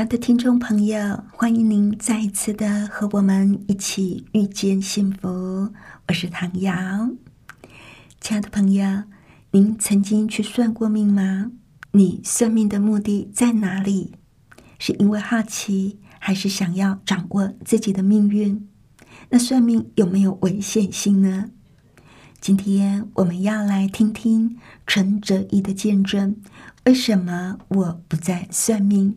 [0.00, 5.74] 亲爱的听众朋友，欢迎您再一次的和我们一起遇见幸福。
[6.08, 7.10] 我是唐瑶。
[8.18, 9.02] 亲爱的朋友，
[9.50, 11.52] 您曾经去算过命吗？
[11.90, 14.14] 你算命的目的在哪里？
[14.78, 18.66] 是因为好奇，还是想要掌握自己的命运？
[19.28, 21.50] 那算命有没有危险性呢？
[22.40, 24.56] 今天我们要来听听
[24.86, 26.36] 陈哲一的见证。
[26.86, 29.14] 为什么我不再算命？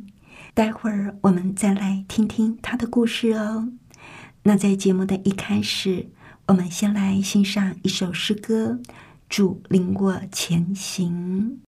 [0.53, 3.69] 待会儿我们再来听听他的故事哦。
[4.43, 6.09] 那在节目的一开始，
[6.47, 8.79] 我们先来欣赏一首诗歌，
[9.27, 11.59] 《主领我前行》。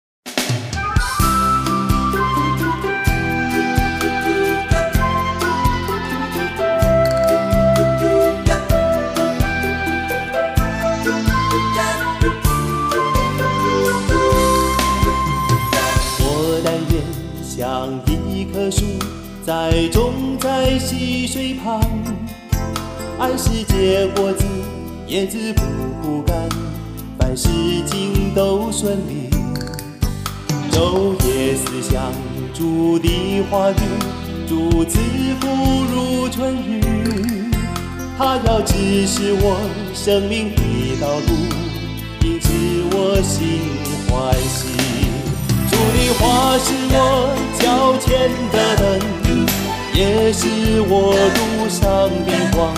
[19.46, 21.80] 栽种在溪水旁，
[23.20, 24.44] 按时结果子，
[25.06, 25.62] 叶子不
[26.02, 26.36] 枯干，
[27.20, 27.48] 凡事
[27.86, 29.30] 尽都顺利。
[30.72, 32.12] 昼夜思想
[32.56, 33.76] 主的话语，
[34.48, 34.98] 主赐
[35.40, 35.48] 福
[35.94, 36.82] 如春雨。
[38.18, 39.60] 他要指示我
[39.94, 42.50] 生命的道路，因此
[42.94, 43.60] 我心
[44.10, 44.95] 欢喜。
[45.96, 46.98] 主的话是我
[47.58, 47.64] 脚
[48.00, 48.84] 前的灯。
[49.94, 50.46] 也是
[50.90, 51.82] 我路上
[52.26, 52.74] 的光，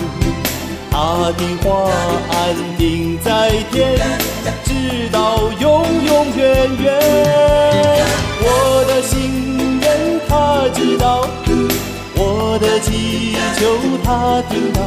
[0.91, 1.89] 他的话
[2.29, 3.97] 安定在天，
[4.63, 6.85] 直到永永远远。
[8.39, 11.27] 我的心愿他知道，
[12.15, 14.79] 我的祈求他听到，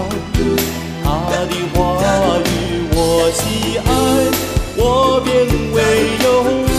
[1.02, 1.08] 他
[1.47, 1.78] 的话
[2.47, 2.48] 语
[2.94, 3.88] 我喜爱，
[4.76, 5.34] 我便
[5.74, 5.78] 为
[6.24, 6.69] 有。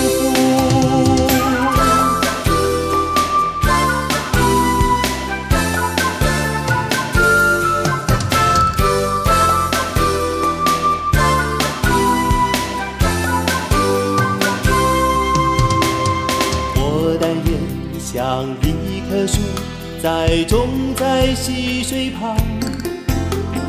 [20.01, 22.35] 栽种在溪水旁，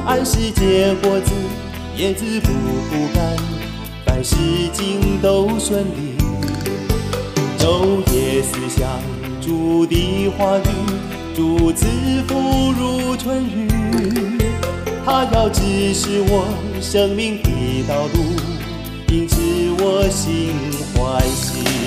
[0.07, 1.31] 按时结果子，
[1.95, 3.37] 叶子不枯干，
[4.07, 4.35] 凡事
[4.73, 6.17] 尽都顺利。
[7.59, 8.89] 昼夜思想
[9.43, 10.63] 主的话语，
[11.37, 11.87] 主赐
[12.27, 13.69] 福如春雨。
[15.05, 16.47] 他要指示我
[16.81, 18.25] 生命的道路，
[19.15, 19.37] 因此
[19.79, 20.55] 我心
[20.95, 21.82] 欢喜。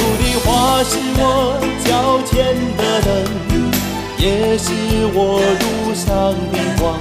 [0.00, 0.48] 主的话
[0.82, 1.88] 是我脚
[2.24, 3.08] 前的灯。
[4.16, 4.72] 也是
[5.14, 6.08] 我路上
[6.52, 6.98] 的光，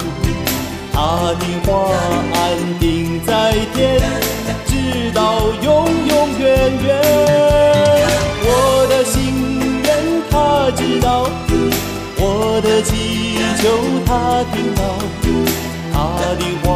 [0.94, 1.70] 他的话
[2.34, 2.40] 安
[2.80, 3.32] 定在
[3.74, 4.00] 天，
[4.66, 5.20] 直到
[5.62, 5.68] 永
[6.08, 6.48] 永远
[6.82, 6.88] 远。
[8.42, 8.48] 我
[8.90, 9.16] 的心
[9.84, 9.88] 愿
[10.30, 11.30] 他知道，
[12.18, 13.64] 我的祈求
[14.06, 14.81] 他听到，
[15.92, 15.98] 他
[16.40, 16.68] 的话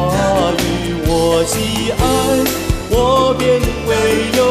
[0.60, 0.62] 语
[1.08, 1.12] 我
[1.48, 1.56] 喜
[1.98, 2.02] 爱，
[2.90, 3.92] 我便为
[4.38, 4.42] 有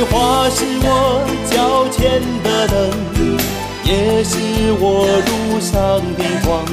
[0.00, 0.04] 福。
[0.04, 2.76] 主的话是我脚前的灯。
[3.84, 4.36] 也是
[4.80, 5.74] 我路上
[6.16, 6.64] 的光，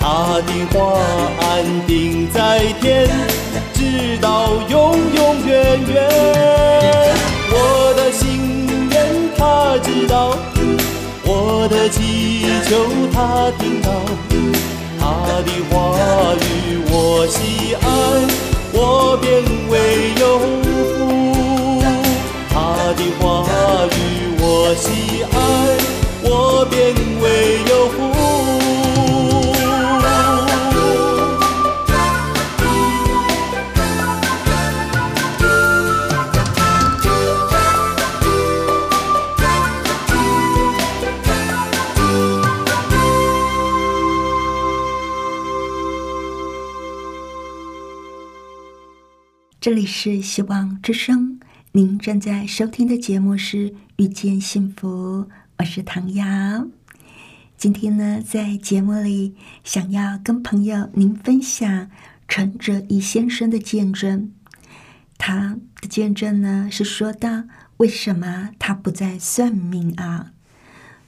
[0.00, 0.98] 他的话
[1.40, 3.08] 安定在天，
[3.72, 5.94] 直到永永远远。
[7.48, 8.96] 我的心愿
[9.38, 10.36] 他知道，
[11.24, 12.76] 我的祈求
[13.12, 13.88] 他听到，
[14.98, 15.04] 他
[15.42, 15.74] 的话
[16.34, 16.44] 语
[16.90, 17.84] 我喜爱，
[18.72, 21.25] 我便为有福。
[22.86, 23.44] 他的话
[23.86, 25.36] 语我喜爱。
[26.22, 28.06] 我便为有福。
[49.60, 51.40] 这里是希望之声，
[51.76, 55.26] 您正在收听的节目是《遇见幸福》。
[55.58, 56.24] 我是唐瑶，
[57.58, 61.90] 今天呢，在节目里想要跟朋友您分享
[62.26, 64.32] 陈哲义先生的见证。
[65.18, 67.44] 他的见证呢，是说到
[67.76, 70.32] 为什么他不再算命啊？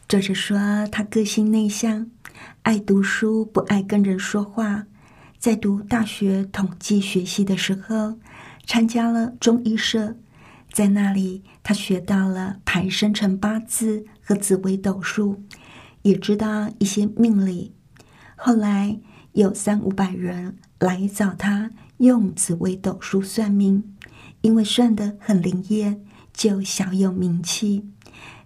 [0.07, 2.11] 作者说他个性内向，
[2.65, 4.85] 爱读书，不爱跟人说话。
[5.39, 8.19] 在读大学统计学系的时候，
[8.67, 10.19] 参加了中医社，
[10.71, 15.43] 在那里他学到了排生辰八字和紫微斗数，
[16.03, 17.75] 也知道一些命理。
[18.37, 19.01] 后来
[19.33, 23.97] 有三五百人来找他用紫微斗数算命，
[24.43, 27.89] 因为算得很灵验，就小有名气，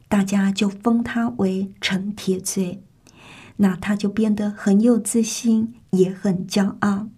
[0.08, 2.82] 大家就封他为陈铁嘴，
[3.56, 7.08] 那他就变得很有自信，也很骄傲。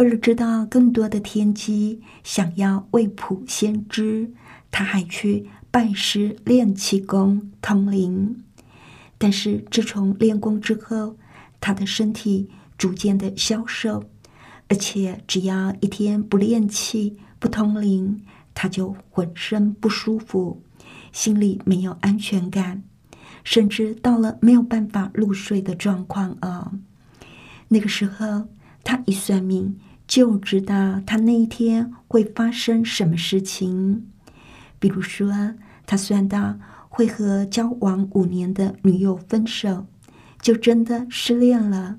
[0.00, 4.32] 为了知道更多的天机，想要未卜先知，
[4.70, 8.42] 他还去拜师练气功通灵。
[9.18, 11.18] 但是自从练功之后，
[11.60, 12.48] 他的身体
[12.78, 14.02] 逐渐的消瘦，
[14.68, 18.22] 而且只要一天不练气、不通灵，
[18.54, 20.62] 他就浑身不舒服，
[21.12, 22.82] 心里没有安全感，
[23.44, 26.72] 甚至到了没有办法入睡的状况啊！
[27.68, 28.48] 那个时候，
[28.82, 29.78] 他一算命
[30.10, 34.10] 就知道他那一天会发生什么事情，
[34.80, 35.54] 比如说，
[35.86, 36.58] 他算到
[36.88, 39.86] 会和交往五年的女友分手。
[40.42, 41.96] 就真的失恋了。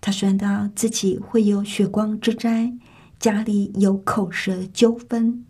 [0.00, 2.72] 他算到自己会有血光之灾，
[3.20, 5.44] 家里有口舌纠纷。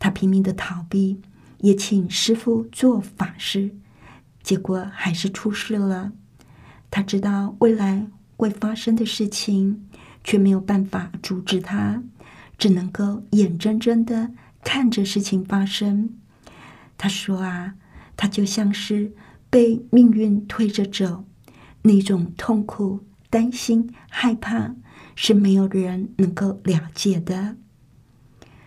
[0.00, 1.20] 他拼命的逃避，
[1.58, 3.70] 也请师傅做法事，
[4.42, 6.10] 结果还是出事了。
[6.90, 9.88] 他知道未来会发生的事情，
[10.24, 12.02] 却没有办法阻止他，
[12.58, 14.30] 只能够眼睁睁的
[14.62, 16.16] 看着事情发生。
[16.96, 17.74] 他说：“啊，
[18.16, 19.12] 他就像是
[19.50, 21.24] 被命运推着走。”
[21.84, 24.76] 那种痛苦、担心、害怕，
[25.16, 27.56] 是没有人能够了解的。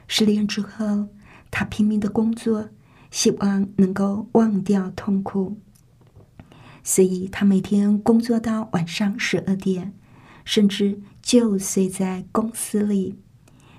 [0.06, 1.08] 失恋之后，
[1.50, 2.70] 他拼命的工作，
[3.10, 5.58] 希望能够忘掉痛苦。
[6.84, 9.94] 所以他每天工作到晚上十二点，
[10.44, 13.16] 甚至就睡在公司里。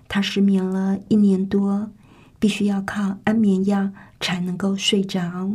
[0.08, 1.92] 他失眠了一年多，
[2.40, 5.52] 必须要靠安眠药才能够睡着。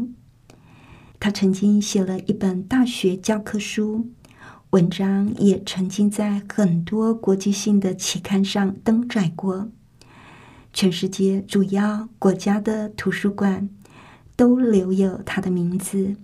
[1.20, 4.08] 他曾经写了一本大学教科书，
[4.70, 9.70] 文章也曾经在很多国际性的期刊上登载过。
[10.72, 13.70] 全世界主要国家的图书馆
[14.38, 16.16] 都留有他的名字。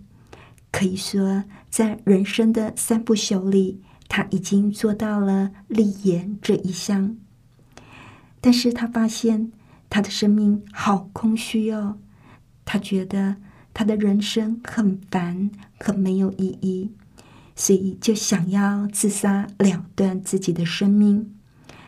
[0.71, 7.15] 可以说，在人生的三不朽里，他已经做到了立言这一项。
[8.41, 9.51] 但是他发现
[9.89, 11.97] 他的生命好空虚哦，
[12.65, 13.37] 他觉得。
[13.79, 16.91] 他的人生很烦，很没有意义，
[17.55, 21.31] 所以就想要自杀了断自己的生命。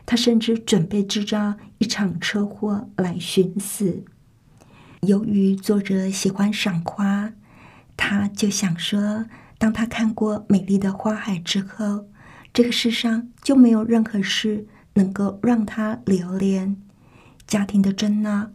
[0.06, 4.04] 他甚至准备制造一场车祸来寻死。
[5.02, 7.34] 由于作者喜欢赏花，
[7.98, 9.26] 他就想说：
[9.60, 12.08] 当他看过美丽的花海之后，
[12.52, 14.66] 这个世上就没有任何事
[14.96, 16.76] 能够让他留恋。
[17.46, 18.50] 家庭的争闹。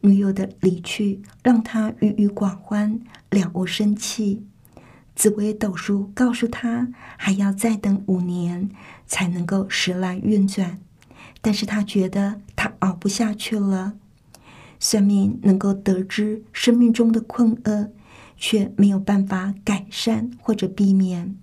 [0.00, 3.00] 女友的离去让他郁郁寡欢，
[3.30, 4.46] 了无生气。
[5.16, 8.70] 紫薇斗数告诉他，还要再等五年
[9.08, 10.78] 才能够时来运转。
[11.40, 13.94] 但是他觉得他熬不下去了。
[14.78, 17.90] 算命能够得知生命中的困厄，
[18.38, 21.36] 却没有办法改善或者避免。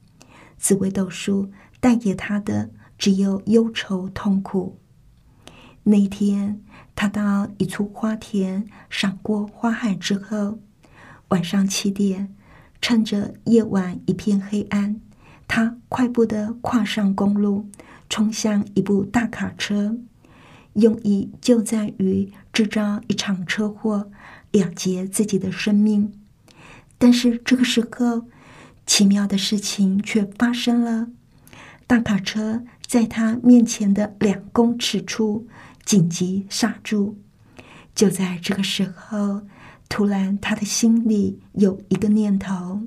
[0.58, 4.80] 紫微斗数带给他的只有忧愁痛苦。
[5.84, 6.62] 那天。
[6.98, 10.60] 他到一处花田赏过花海之后，
[11.28, 12.34] 晚上七点，
[12.80, 15.02] 趁着夜晚一片黑暗，
[15.46, 17.68] 他快步的跨上公路，
[18.10, 19.98] 冲向一部大卡车，
[20.76, 24.10] 用意就在于制造一场车祸，
[24.54, 26.14] 了结自己的生命。
[27.06, 28.26] 但是这个时候，
[28.88, 31.10] 奇妙的事情却发生了，
[31.86, 35.48] 大卡车在他面前的两公尺处。
[35.86, 37.14] 紧急刹住！
[37.94, 39.44] 就在这个时候，
[39.88, 42.82] 突然他的心里有一个念头：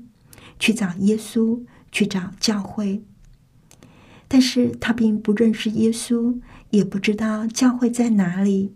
[0.58, 3.04] 去找耶稣，去找教会。
[4.26, 8.74] 但是他并不认识耶稣，也不知道教会在哪里。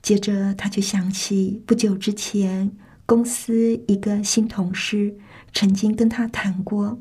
[0.00, 2.74] 接着他就想起不久之前
[3.08, 5.16] 公司一个新同事
[5.54, 7.00] 曾经跟他谈过：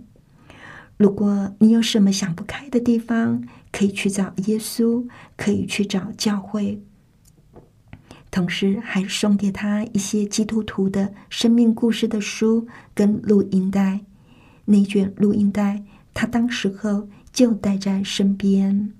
[0.96, 6.82] 如果你有什么想不开的地方，可以去找耶稣，可以去找教会，
[8.32, 14.00] 同时还送给他一些基督徒的生命故事的书跟录音带。
[14.64, 15.84] 那卷录音带，
[16.14, 18.94] 他当时候就带在身边。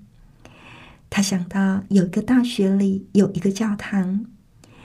[1.08, 4.26] 他想到有一个大学里有一个教堂，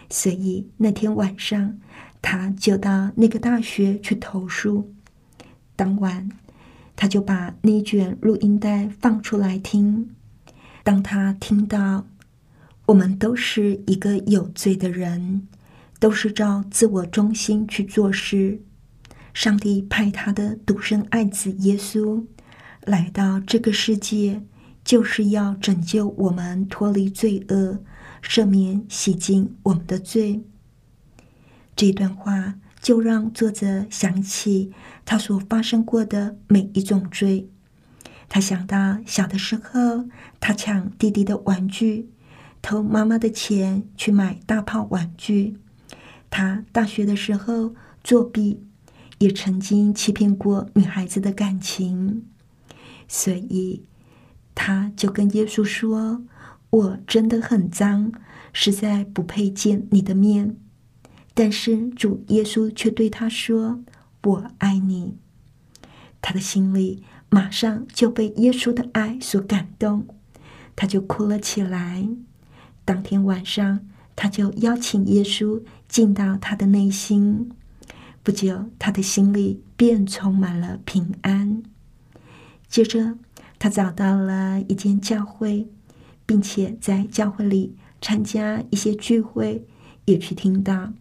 [0.10, 1.78] 所以那天晚上，
[2.24, 4.92] 他就到那个大学去投诉。
[5.76, 6.32] 当晚，
[6.96, 10.10] 他就把那卷录音带放出来听。
[10.84, 12.08] 当他听到
[12.88, 15.48] “我们都是一个有罪的人，
[16.00, 18.62] 都是照自我中心去做事”，
[19.34, 22.24] 上帝派他的独生爱子耶稣
[22.86, 24.42] 来到这个世界，
[24.84, 27.80] 就是要拯救我们脱离罪恶。
[28.22, 30.42] 赦免、洗净我们的罪。
[31.76, 34.72] 这段话就让作者想起
[35.06, 37.50] 他所发生过的每一种罪。
[38.30, 40.06] 他想到小的时候，
[40.40, 42.10] 他抢弟弟的玩具，
[42.62, 45.56] 偷妈妈的钱去买大炮玩具；
[46.30, 48.64] 他大学的时候作弊，
[49.20, 52.26] 也曾经欺骗过女孩子的感情。
[53.08, 53.84] 所以，
[54.56, 56.24] 他就跟耶稣说。
[56.74, 58.12] 我真的很脏，
[58.52, 60.58] 实在不配见你的面。
[61.34, 63.84] 但是主耶稣却对他说
[64.24, 65.18] ：“我爱你。”
[66.22, 70.08] 他的心里马上就被耶稣的爱所感动，
[70.76, 72.08] 他就哭了起来。
[72.86, 77.52] 当天晚上，他就邀请耶稣进到他的内心。
[78.22, 81.64] 不久，他的心里便充满了平安。
[82.68, 83.18] 接着，
[83.60, 85.68] 他找到了一间教会。
[86.26, 89.66] 并且在教会里参加一些聚会，
[90.06, 90.94] 也去听到。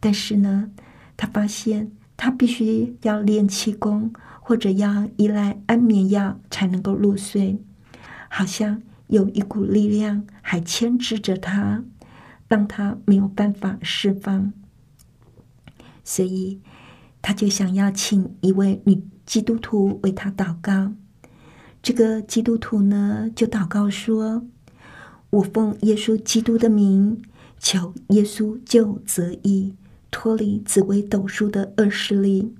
[0.00, 0.70] 但是呢，
[1.16, 7.58] 他发现他必须要练气功，或者要依赖安眠药才能够入睡。
[8.28, 11.82] 好像有一股力量还牵制着他，
[12.46, 14.52] 让他没有办法释放。
[16.04, 16.60] 所以，
[17.20, 20.92] 他就想要请一位女基督徒为他祷告。
[21.82, 24.46] 这个基督徒呢，就祷告说
[25.30, 27.22] ：“我奉耶稣基督的名，
[27.58, 29.74] 求耶稣救泽义
[30.10, 32.54] 脱离紫薇斗数的恶势力。”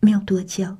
[0.00, 0.76] 没有多久，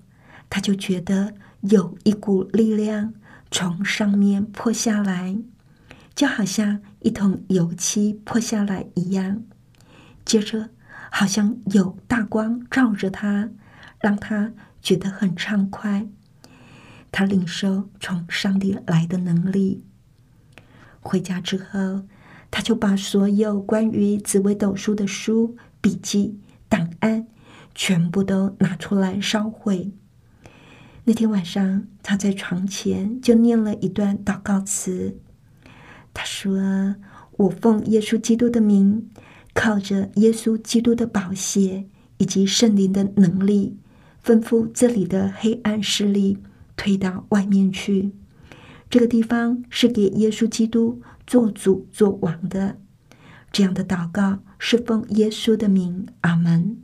[0.49, 3.14] 他就觉得有一股力量
[3.50, 5.37] 从上面泼下来，
[6.14, 9.42] 就好像一桶油漆泼下来一样。
[10.25, 10.71] 接着，
[11.11, 13.50] 好像有大光照着他，
[14.00, 16.07] 让他觉得很畅快。
[17.11, 19.83] 他领受从上帝来的能力。
[21.00, 22.02] 回家之后，
[22.50, 27.26] 他就把所有关于紫微斗数的书、笔记、档案
[27.75, 29.92] 全部都拿出来烧毁。
[31.04, 35.18] 那天晚上，他在床前就念了一段祷告词。
[36.12, 36.97] 他说
[37.38, 39.08] ：“我奉耶稣基督的名，
[39.54, 41.87] 靠着耶稣基督的宝血
[42.18, 43.78] 以及圣灵的能力，
[44.25, 46.38] 吩咐这里的黑暗势力。”
[46.80, 48.12] 推到外面去，
[48.88, 52.78] 这个地方是给耶稣基督做主做王的。
[53.50, 56.79] 这样的祷告是奉耶稣的名，阿门。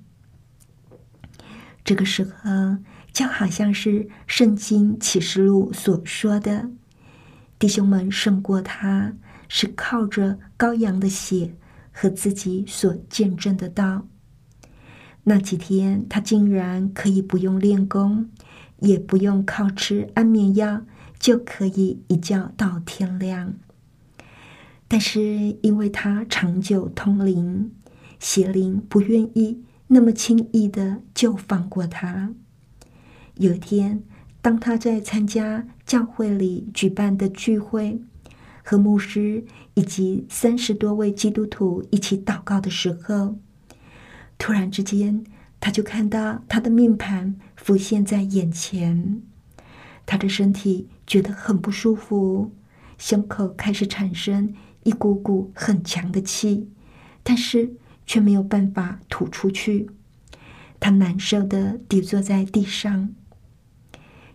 [1.84, 2.78] 这个时候
[3.12, 6.70] 就好像是圣经启示录所说的
[7.58, 9.14] ：“弟兄们胜过他，
[9.48, 11.54] 是靠着羔羊的血
[11.92, 14.06] 和自己所见证的道。”
[15.24, 18.30] 那几天，他竟然可以不用练功。
[18.80, 20.84] 也不用靠吃安眠药
[21.18, 23.54] 就可以一觉到天亮，
[24.88, 27.70] 但是因为他长久通灵，
[28.18, 32.32] 邪灵不愿意那么轻易的就放过他。
[33.36, 34.02] 有一天，
[34.40, 38.00] 当他在参加教会里举办的聚会，
[38.62, 43.36] 和牧师以及三十多位基督徒一起祷告的时候，
[44.38, 45.24] 突然之间。
[45.60, 49.22] 他就看到他的命盘浮现在眼前，
[50.04, 52.52] 他的身体觉得很不舒服，
[52.98, 54.52] 胸口开始产生
[54.84, 56.70] 一股股很强的气，
[57.22, 57.74] 但是
[58.06, 59.90] 却没有办法吐出去。
[60.78, 63.10] 他难受的跌坐在地上。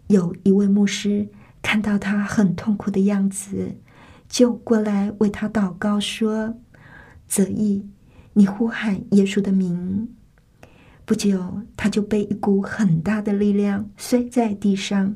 [0.08, 1.30] 有一位牧师
[1.62, 3.76] 看到他很痛苦的样子，
[4.28, 6.58] 就过来为他祷告说
[7.28, 7.88] ：“泽义，
[8.34, 10.10] 你呼喊耶稣的名。”
[11.06, 15.16] 不久，他就被一股很大的力量摔在地上，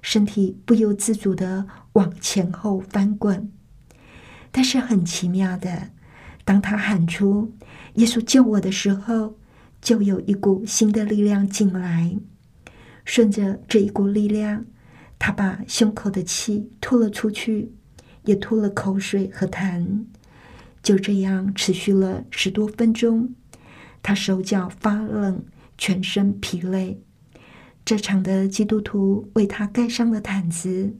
[0.00, 3.52] 身体不由自主的往前后翻滚。
[4.52, 5.88] 但是很奇妙的，
[6.44, 7.52] 当他喊出
[7.96, 9.36] “耶稣救我”的时候，
[9.80, 12.16] 就有一股新的力量进来。
[13.04, 14.64] 顺着这一股力量，
[15.18, 17.72] 他把胸口的气吐了出去，
[18.24, 20.04] 也吐了口水和痰。
[20.82, 23.34] 就这样持续了十多分钟。
[24.02, 25.44] 他手脚发冷，
[25.78, 27.00] 全身疲累。
[27.84, 30.94] 这场的基督徒为他盖上了毯子。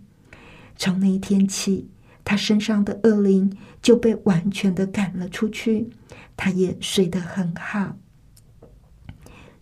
[0.76, 1.88] 从那一天起，
[2.24, 5.90] 他身上的恶灵就被完全的赶了出去，
[6.36, 7.96] 他也睡得很好。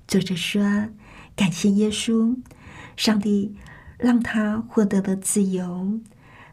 [0.07, 0.89] 作者说
[1.37, 2.37] ：“感谢耶稣，
[2.97, 3.55] 上帝
[3.99, 6.01] 让他获得了自由，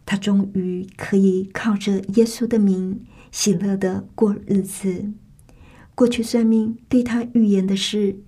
[0.06, 5.12] 他终于可以靠着耶稣的名喜乐的过日子。
[5.96, 8.20] 过去算命对他预言的事，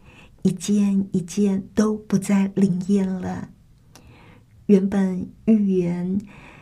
[0.42, 3.50] 一件一件都不再灵验了。
[4.66, 6.20] 原本预言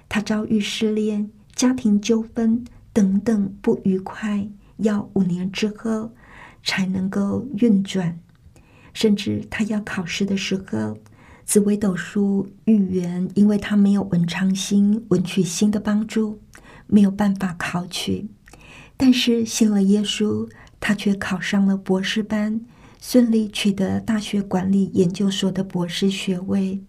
[0.09, 4.47] 他遭遇失恋、家庭纠纷等等不愉快，
[4.77, 6.11] 要五年之后
[6.63, 8.19] 才能够运转。”
[8.93, 10.97] 甚至他要考试的时候，
[11.45, 16.41] 紫微斗数预言，因为他没有文昌星、文曲星的帮助，
[16.87, 18.27] 没有办法考取。
[18.97, 20.49] 但是信了耶稣，
[20.79, 22.59] 他却考上了博士班，
[22.99, 26.81] 顺利取得大学管理研究所的博士学位。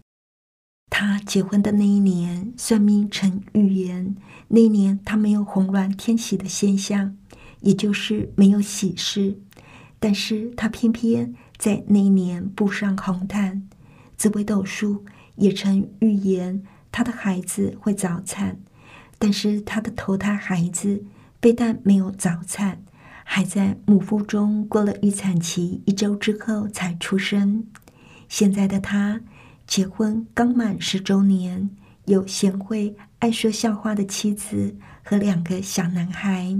[1.00, 4.16] 他结婚的那一年，算命曾预言，
[4.48, 7.16] 那一年他没有红鸾天喜的现象，
[7.60, 9.38] 也就是没有喜事。
[10.00, 11.36] 但是他偏偏。
[11.56, 13.68] 在那一年步上红毯，
[14.16, 15.04] 紫微斗数
[15.36, 18.58] 也曾预言他的孩子会早产，
[19.20, 21.04] 但是他的头胎孩子
[21.40, 22.82] 非但没有早产，
[23.22, 27.64] 还在母腹中过了预产期一周之后才出生。
[28.28, 29.20] 现在的他
[29.68, 31.68] 结婚刚满十周年，
[32.06, 36.58] 有贤惠爱说笑话的妻子和两个小男孩。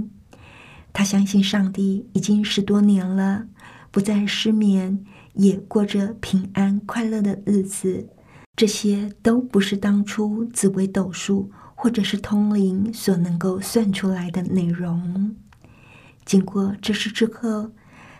[0.93, 3.47] 他相信上帝已经十多年了。
[3.89, 8.07] 不再失眠，也过着平安快乐的日子。
[8.55, 15.35] 这些都不是当初紫微斗数或者是通灵所能够算出来的内容。
[16.25, 17.71] 经过这事之后，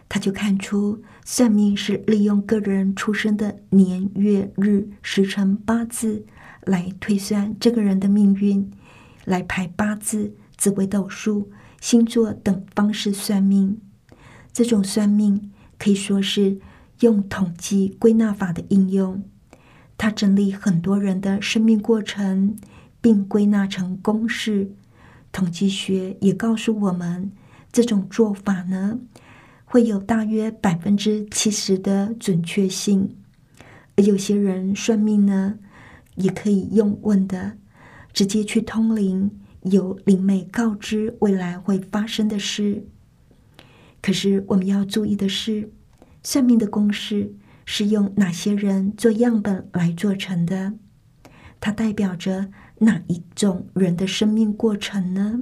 [0.10, 6.25] 他就看出算命是利用个人出生的年月日时辰八字
[6.63, 8.71] 来推算这个人的命运，
[9.25, 13.79] 来排八字、紫微斗数、星座等方式算命。
[14.51, 15.51] 这种算命。
[15.77, 16.58] 可以说是
[17.01, 19.23] 用统计归纳法的应用，
[19.99, 22.58] 它整理很多人的生命过程，
[22.99, 24.71] 并归纳成公式。
[25.32, 27.32] 统计学也告诉我们，
[27.71, 28.97] 这种做法呢，
[29.71, 33.15] 会有大约百分之七十的准确性。
[33.95, 35.60] 而有些人算命呢，
[36.15, 37.55] 也可以用问的，
[38.12, 39.29] 直接去通灵，
[39.62, 42.88] 由灵媒告知未来会发生的事。
[44.01, 45.71] 可是我们要注意的是，
[46.23, 50.73] 算命的公式是用哪些人做样本来做成的？
[51.60, 55.41] 它代表着哪一种人的生命过程呢？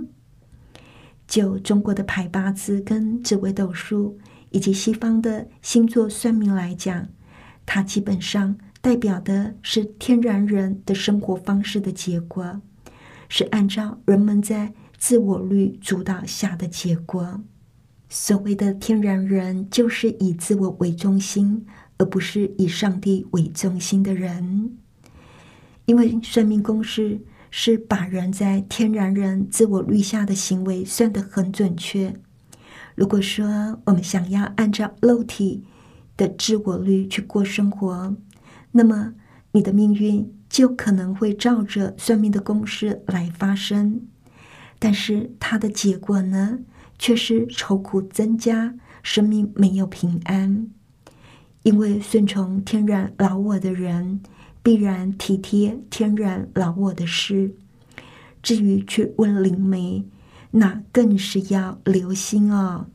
[1.27, 4.17] 就中国的排八字跟紫微斗数，
[4.51, 7.09] 以及西方的星座算命来讲，
[7.65, 12.61] 它基本上代表的是天然人的生活方式的结果，
[13.27, 17.41] 是按照人们在自我律主导下的结果。
[18.09, 21.65] 所谓的天然人，就是以自我为中心，
[21.97, 24.77] 而不是以上帝为中心的人。
[25.85, 32.13] 因为算命公式是把人在天然人自我律下的行为算得很准确。
[32.95, 35.63] 如果说我们想要按照肉体
[36.15, 38.15] 的自我律去过生活，
[38.71, 39.13] 那么
[39.51, 44.01] 你的命运就可能会照着算命的公式来发生。
[44.79, 46.59] 但是它的结果呢？
[46.99, 50.67] 却是愁苦增加，生命没有平安。
[51.61, 54.21] 因为顺从天然老我的人，
[54.67, 57.55] 必然体贴天然老我的事。
[58.43, 60.03] 至于去问灵媒，
[60.51, 62.87] 那更是要留心哦。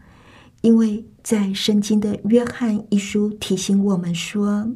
[0.61, 4.71] 因为在圣经的约翰一书提醒我们说，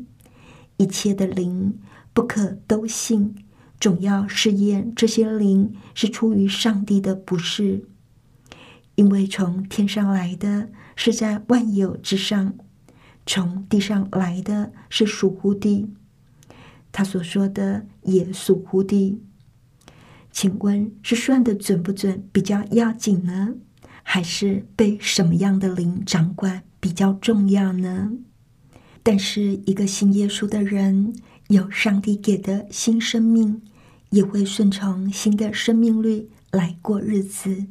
[0.79, 1.79] 一切的灵
[2.15, 3.45] 不可都信，
[3.79, 7.85] 总要试验这些灵是出于上帝的，不是。
[8.95, 12.55] 因为从天上来的是在万有之上，
[13.27, 15.91] 从地上来的是属乎地。
[16.97, 19.21] 他所说的也属乎地。
[20.31, 23.57] 请问是算的准不准比较要紧呢，
[24.03, 28.13] 还是被什么样的灵掌管比较重要呢？
[29.03, 31.15] 但是一个信耶稣的人，
[31.49, 33.61] 有上帝给的新生命，
[34.09, 37.67] 也会顺从新的生命律来过日子。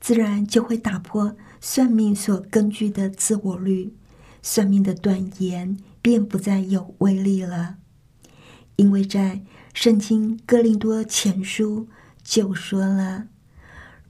[0.00, 3.92] 自然就会打破算命所根据的自我律，
[4.40, 7.78] 算命的断言便不再有威力了。
[8.78, 9.42] 因为在
[9.74, 11.88] 圣经哥林多前书
[12.22, 13.26] 就说了：“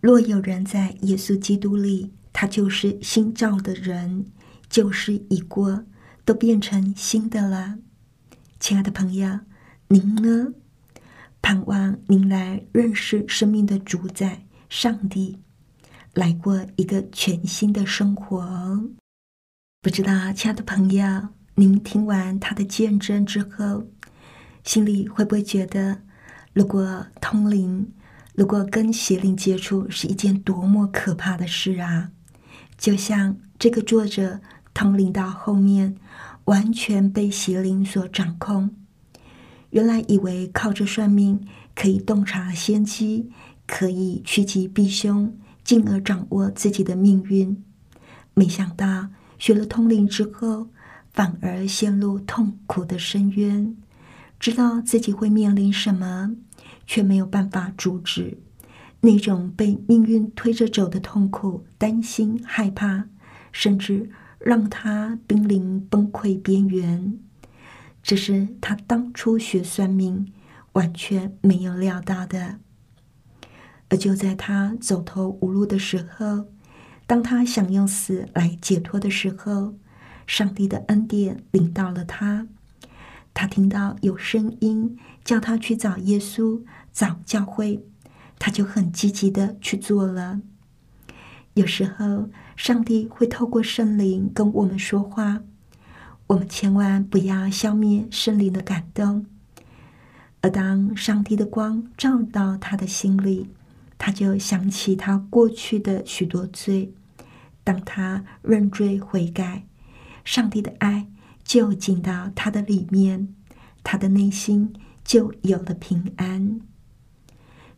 [0.00, 4.26] 若有人在耶稣基督里，他就是新造的人，
[4.68, 5.85] 旧事已过，
[6.26, 7.78] 都变成新的了。”
[8.61, 9.40] 亲爱的朋友，
[9.88, 10.52] 您呢？
[11.40, 15.38] 盼望您来认识生命的主宰——上帝。
[16.12, 18.90] 来过一个全新的生活。
[19.81, 23.87] 不知道，亲爱的朋友，您听完他的见证之后，
[24.68, 25.96] 心里会不会觉得，
[26.52, 27.90] 如果通灵，
[28.35, 32.11] 如果跟邪灵接触，是一件多么可怕的事啊？
[32.76, 34.40] 就像这个作者
[34.74, 35.96] 通灵到后面，
[36.44, 38.68] 完全被邪灵所掌控。
[39.70, 41.42] 原来以为靠着算命
[41.74, 43.31] 可以洞察先机，
[43.66, 47.64] 可以趋吉避凶，进而掌握自己的命运，
[48.35, 49.09] 没想到。
[49.38, 50.68] 学了通灵之后，
[51.11, 53.74] 反而陷入痛苦的深渊，
[54.38, 56.37] 知道自己会面临什么，
[56.87, 58.38] 却没有办法阻止
[59.01, 63.09] 那种被命运推着走的痛苦，担心、害怕，
[63.53, 67.18] 甚至让他濒临崩溃边缘。
[68.03, 70.33] 这是他当初学算命
[70.72, 72.59] 完全没有料到的。
[73.88, 76.46] 而就在他走投无路的时候，
[77.07, 79.74] 当他想用死来解脱的时候，
[80.27, 82.46] 上帝的恩典领到了他。
[83.40, 86.61] 他听到有声音叫他去找耶稣、
[86.92, 87.81] 找教会，
[88.37, 90.40] 他就很积极的去做了。
[91.55, 95.42] 有时候，上帝会透过圣灵跟我们说话，
[96.27, 99.24] 我们千万不要消灭圣灵的感动。
[100.40, 103.46] 而当上帝的光照到他的心里，
[103.98, 106.92] 他就想起他过去的许多罪。
[107.62, 109.64] 当他认罪悔改，
[110.24, 111.07] 上帝的爱
[111.48, 113.34] 就进到他的里面，
[113.82, 114.70] 他的内心
[115.02, 116.61] 就有了平安。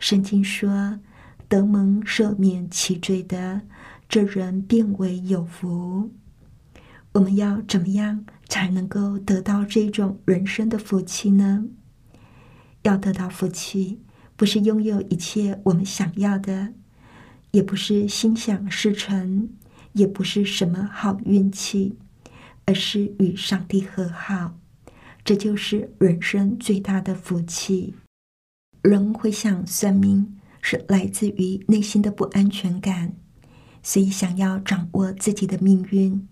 [0.00, 0.98] 圣经说
[1.48, 3.60] ：“得蒙赦免其罪的，
[4.08, 6.10] 这人变为有福。”
[7.14, 11.66] 我们要怎么样才能够得到这种人生的福气呢？
[12.82, 14.00] 要得到福气，
[14.34, 16.72] 不是拥有一切我们想要的，
[17.52, 19.50] 也不是心想事成。
[19.92, 21.98] 也不是什么好运气，
[22.70, 24.56] 而是与上帝和好，
[25.24, 27.96] 这就是人生最大的福气。
[28.82, 33.16] 人会想算命，是来自于内心的不安全感，
[33.82, 36.28] 所以想要掌握自己的命运。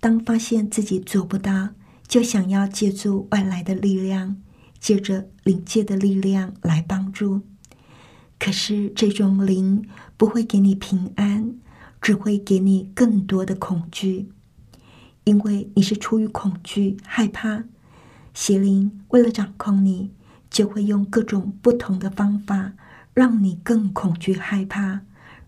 [0.00, 1.74] 当发现自己做不到，
[2.08, 4.40] 就想要借助外来的力量，
[4.80, 7.42] 借着灵界的力量来帮助。
[8.38, 11.58] 可是这种灵不会给你平安。
[12.00, 14.28] 只会给你更多的恐惧，
[15.24, 17.64] 因为你是出于恐惧、害怕。
[18.32, 20.12] 邪灵为了掌控你，
[20.50, 22.72] 就会用各种不同的方法，
[23.12, 25.02] 让你更恐惧、害怕，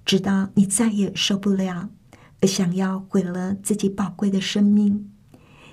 [0.04, 1.90] 直到你再也受不了，
[2.40, 5.10] 而想要毁了自己宝贵的生命。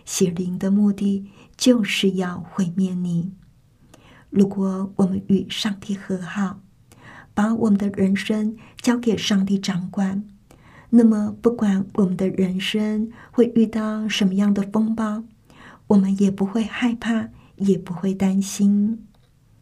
[0.06, 3.32] 邪灵的目的就是要毁灭你。
[4.30, 6.60] 如果我们与上帝和好，
[7.34, 10.26] 把我们的人生交给上帝掌管。
[10.96, 15.24] 那么，不管我们的人生会遇到什么样的风暴，
[15.88, 19.04] 我们也不会害怕，也不会担心，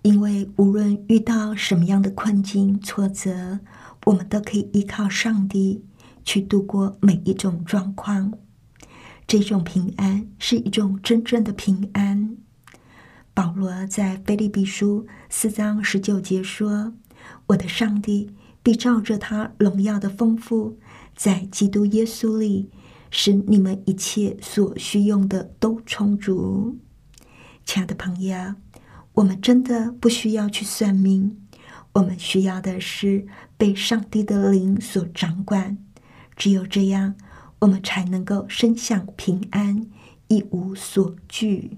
[0.02, 3.62] 因为无论遇到什么样的困境、挫折，
[4.04, 5.86] 我们都可以依靠上帝
[6.26, 8.34] 去度过每一种状况。
[9.26, 12.36] 这种平安是一种真正的平安。
[13.34, 16.94] 保罗在腓立比书四章十九节说
[17.48, 20.78] ：“我的上帝必照着他荣耀的丰富。”
[21.16, 22.70] 在基督耶稣里，
[23.10, 26.80] 使你们一切所需用的都充足。
[27.66, 28.56] 亲爱的朋友，
[29.14, 31.38] 我们真的不需要去算命，
[31.94, 35.78] 我们需要的是被上帝的灵所掌管。
[36.36, 37.16] 只有这样，
[37.60, 39.86] 我们才能够身享平安，
[40.28, 41.78] 一无所惧。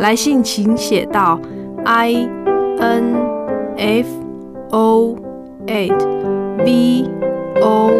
[0.00, 1.38] 来信请写到
[1.84, 2.26] i
[2.78, 3.14] n
[3.76, 4.06] f
[4.70, 5.14] o
[5.66, 7.06] eight v
[7.60, 7.90] o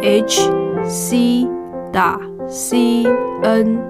[0.00, 0.48] h
[0.84, 1.48] c
[1.92, 3.04] 打 c
[3.42, 3.89] n。